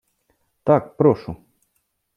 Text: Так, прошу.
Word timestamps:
Так, 0.63 0.97
прошу. 0.97 1.35